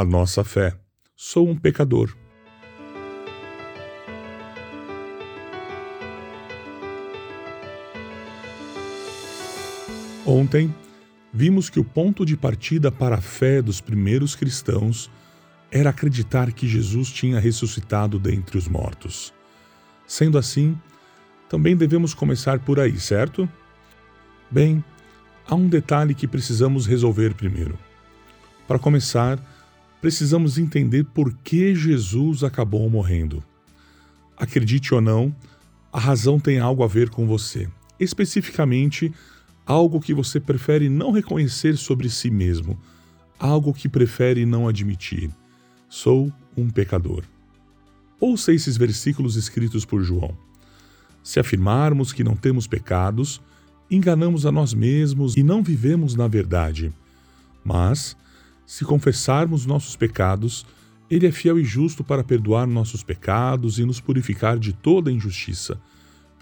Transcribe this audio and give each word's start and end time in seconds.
a 0.00 0.04
nossa 0.04 0.42
fé. 0.42 0.76
Sou 1.14 1.48
um 1.48 1.56
pecador. 1.56 2.14
Ontem, 10.26 10.74
vimos 11.32 11.70
que 11.70 11.78
o 11.78 11.84
ponto 11.84 12.24
de 12.26 12.36
partida 12.36 12.90
para 12.90 13.16
a 13.16 13.20
fé 13.20 13.62
dos 13.62 13.80
primeiros 13.80 14.34
cristãos 14.34 15.10
era 15.70 15.90
acreditar 15.90 16.52
que 16.52 16.66
Jesus 16.66 17.10
tinha 17.10 17.38
ressuscitado 17.38 18.18
dentre 18.18 18.58
os 18.58 18.66
mortos. 18.66 19.32
Sendo 20.06 20.38
assim, 20.38 20.76
também 21.48 21.76
devemos 21.76 22.14
começar 22.14 22.58
por 22.58 22.80
aí, 22.80 22.98
certo? 22.98 23.48
Bem, 24.50 24.82
há 25.46 25.54
um 25.54 25.68
detalhe 25.68 26.14
que 26.14 26.26
precisamos 26.26 26.86
resolver 26.86 27.34
primeiro. 27.34 27.78
Para 28.66 28.78
começar, 28.78 29.38
precisamos 30.04 30.58
entender 30.58 31.02
por 31.02 31.32
que 31.32 31.74
Jesus 31.74 32.44
acabou 32.44 32.90
morrendo. 32.90 33.42
Acredite 34.36 34.92
ou 34.92 35.00
não, 35.00 35.34
a 35.90 35.98
razão 35.98 36.38
tem 36.38 36.58
algo 36.58 36.84
a 36.84 36.86
ver 36.86 37.08
com 37.08 37.26
você, 37.26 37.70
especificamente 37.98 39.10
algo 39.64 40.02
que 40.02 40.12
você 40.12 40.38
prefere 40.38 40.90
não 40.90 41.10
reconhecer 41.10 41.78
sobre 41.78 42.10
si 42.10 42.30
mesmo, 42.30 42.78
algo 43.38 43.72
que 43.72 43.88
prefere 43.88 44.44
não 44.44 44.68
admitir. 44.68 45.30
Sou 45.88 46.30
um 46.54 46.68
pecador. 46.68 47.24
Ouça 48.20 48.52
esses 48.52 48.76
versículos 48.76 49.36
escritos 49.36 49.86
por 49.86 50.02
João. 50.02 50.36
Se 51.22 51.40
afirmarmos 51.40 52.12
que 52.12 52.22
não 52.22 52.36
temos 52.36 52.66
pecados, 52.66 53.40
enganamos 53.90 54.44
a 54.44 54.52
nós 54.52 54.74
mesmos 54.74 55.34
e 55.34 55.42
não 55.42 55.62
vivemos 55.62 56.14
na 56.14 56.28
verdade. 56.28 56.92
Mas, 57.64 58.14
se 58.66 58.84
confessarmos 58.84 59.66
nossos 59.66 59.96
pecados, 59.96 60.66
Ele 61.10 61.26
é 61.26 61.32
fiel 61.32 61.58
e 61.58 61.64
justo 61.64 62.02
para 62.02 62.24
perdoar 62.24 62.66
nossos 62.66 63.02
pecados 63.02 63.78
e 63.78 63.84
nos 63.84 64.00
purificar 64.00 64.58
de 64.58 64.72
toda 64.72 65.12
injustiça. 65.12 65.80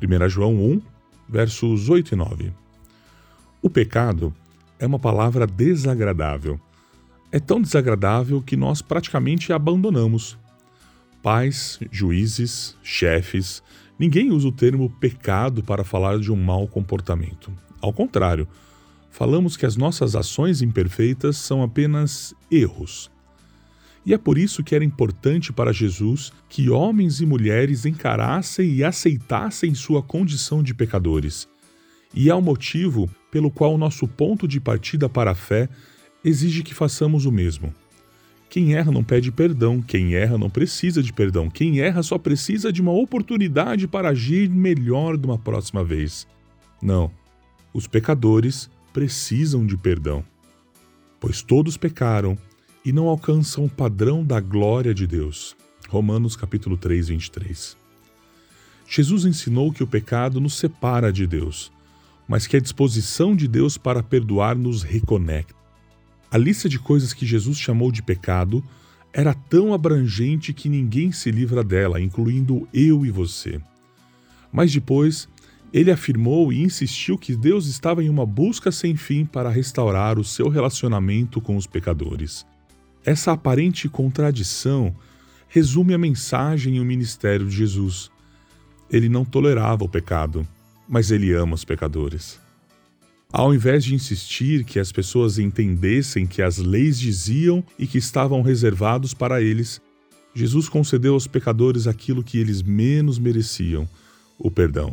1 0.00 0.28
João 0.28 0.54
1, 0.56 0.82
versos 1.28 1.88
8 1.88 2.12
e 2.12 2.16
9. 2.16 2.52
O 3.60 3.70
pecado 3.70 4.34
é 4.78 4.86
uma 4.86 4.98
palavra 4.98 5.46
desagradável. 5.46 6.60
É 7.30 7.38
tão 7.38 7.62
desagradável 7.62 8.42
que 8.42 8.56
nós 8.56 8.82
praticamente 8.82 9.52
a 9.52 9.56
abandonamos. 9.56 10.36
Pais, 11.22 11.78
juízes, 11.90 12.76
chefes, 12.82 13.62
ninguém 13.98 14.32
usa 14.32 14.48
o 14.48 14.52
termo 14.52 14.90
pecado 14.98 15.62
para 15.62 15.84
falar 15.84 16.18
de 16.18 16.32
um 16.32 16.36
mau 16.36 16.66
comportamento. 16.66 17.52
Ao 17.80 17.92
contrário, 17.92 18.48
falamos 19.12 19.56
que 19.56 19.66
as 19.66 19.76
nossas 19.76 20.16
ações 20.16 20.62
imperfeitas 20.62 21.36
são 21.36 21.62
apenas 21.62 22.34
erros. 22.50 23.10
E 24.04 24.12
é 24.12 24.18
por 24.18 24.36
isso 24.36 24.64
que 24.64 24.74
era 24.74 24.84
importante 24.84 25.52
para 25.52 25.72
Jesus 25.72 26.32
que 26.48 26.68
homens 26.68 27.20
e 27.20 27.26
mulheres 27.26 27.86
encarassem 27.86 28.68
e 28.72 28.82
aceitassem 28.82 29.74
sua 29.74 30.02
condição 30.02 30.62
de 30.62 30.74
pecadores. 30.74 31.46
E 32.12 32.28
é 32.28 32.34
o 32.34 32.42
motivo 32.42 33.08
pelo 33.30 33.50
qual 33.50 33.78
nosso 33.78 34.08
ponto 34.08 34.48
de 34.48 34.58
partida 34.58 35.08
para 35.08 35.30
a 35.30 35.36
fé 35.36 35.68
exige 36.24 36.62
que 36.62 36.74
façamos 36.74 37.26
o 37.26 37.30
mesmo. 37.30 37.72
Quem 38.50 38.74
erra 38.74 38.90
não 38.90 39.04
pede 39.04 39.30
perdão, 39.30 39.80
quem 39.80 40.14
erra 40.14 40.36
não 40.36 40.50
precisa 40.50 41.02
de 41.02 41.12
perdão, 41.12 41.48
quem 41.48 41.80
erra 41.80 42.02
só 42.02 42.18
precisa 42.18 42.72
de 42.72 42.82
uma 42.82 42.92
oportunidade 42.92 43.86
para 43.86 44.10
agir 44.10 44.50
melhor 44.50 45.16
de 45.16 45.26
uma 45.26 45.38
próxima 45.38 45.84
vez. 45.84 46.26
Não, 46.82 47.10
os 47.72 47.86
pecadores 47.86 48.68
precisam 48.92 49.66
de 49.66 49.76
perdão, 49.76 50.24
pois 51.20 51.42
todos 51.42 51.76
pecaram 51.76 52.36
e 52.84 52.92
não 52.92 53.08
alcançam 53.08 53.64
o 53.64 53.70
padrão 53.70 54.24
da 54.24 54.40
glória 54.40 54.92
de 54.92 55.06
Deus. 55.06 55.56
Romanos 55.88 56.36
capítulo 56.36 56.76
3, 56.76 57.08
23. 57.08 57.76
Jesus 58.88 59.24
ensinou 59.24 59.72
que 59.72 59.82
o 59.82 59.86
pecado 59.86 60.40
nos 60.40 60.54
separa 60.54 61.12
de 61.12 61.26
Deus 61.26 61.72
mas 62.32 62.46
que 62.46 62.56
a 62.56 62.60
disposição 62.60 63.34
de 63.34 63.46
Deus 63.46 63.76
para 63.76 64.02
perdoar 64.02 64.56
nos 64.56 64.82
reconecta. 64.82 65.54
A 66.30 66.38
lista 66.38 66.68
de 66.68 66.78
coisas 66.78 67.12
que 67.12 67.26
Jesus 67.26 67.58
chamou 67.58 67.92
de 67.92 68.02
pecado 68.02 68.64
era 69.12 69.34
tão 69.34 69.74
abrangente 69.74 70.54
que 70.54 70.68
ninguém 70.68 71.12
se 71.12 71.30
livra 71.30 71.62
dela, 71.62 72.00
incluindo 72.00 72.66
eu 72.72 73.04
e 73.04 73.10
você. 73.10 73.60
Mas 74.50 74.72
depois, 74.72 75.28
ele 75.72 75.90
afirmou 75.90 76.52
e 76.52 76.62
insistiu 76.62 77.16
que 77.16 77.34
Deus 77.34 77.66
estava 77.66 78.02
em 78.02 78.08
uma 78.08 78.26
busca 78.26 78.70
sem 78.70 78.94
fim 78.94 79.24
para 79.24 79.50
restaurar 79.50 80.18
o 80.18 80.24
seu 80.24 80.48
relacionamento 80.48 81.40
com 81.40 81.56
os 81.56 81.66
pecadores. 81.66 82.46
Essa 83.04 83.32
aparente 83.32 83.88
contradição 83.88 84.94
resume 85.48 85.94
a 85.94 85.98
mensagem 85.98 86.76
e 86.76 86.80
o 86.80 86.84
ministério 86.84 87.46
de 87.46 87.56
Jesus. 87.56 88.10
Ele 88.90 89.08
não 89.08 89.24
tolerava 89.24 89.84
o 89.84 89.88
pecado 89.88 90.46
mas 90.92 91.10
ele 91.10 91.32
ama 91.32 91.54
os 91.54 91.64
pecadores. 91.64 92.38
Ao 93.32 93.54
invés 93.54 93.82
de 93.82 93.94
insistir 93.94 94.62
que 94.62 94.78
as 94.78 94.92
pessoas 94.92 95.38
entendessem 95.38 96.26
que 96.26 96.42
as 96.42 96.58
leis 96.58 97.00
diziam 97.00 97.64
e 97.78 97.86
que 97.86 97.96
estavam 97.96 98.42
reservados 98.42 99.14
para 99.14 99.40
eles, 99.40 99.80
Jesus 100.34 100.68
concedeu 100.68 101.14
aos 101.14 101.26
pecadores 101.26 101.86
aquilo 101.86 102.22
que 102.22 102.36
eles 102.36 102.60
menos 102.60 103.18
mereciam: 103.18 103.88
o 104.38 104.50
perdão. 104.50 104.92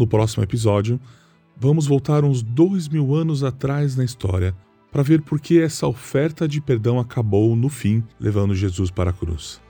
No 0.00 0.06
próximo 0.06 0.42
episódio, 0.42 0.98
vamos 1.54 1.86
voltar 1.86 2.24
uns 2.24 2.42
dois 2.42 2.88
mil 2.88 3.14
anos 3.14 3.44
atrás 3.44 3.96
na 3.96 4.02
história 4.02 4.56
para 4.90 5.02
ver 5.02 5.20
por 5.20 5.38
que 5.38 5.60
essa 5.60 5.86
oferta 5.86 6.48
de 6.48 6.58
perdão 6.58 6.98
acabou, 6.98 7.54
no 7.54 7.68
fim, 7.68 8.02
levando 8.18 8.54
Jesus 8.54 8.90
para 8.90 9.10
a 9.10 9.12
cruz. 9.12 9.60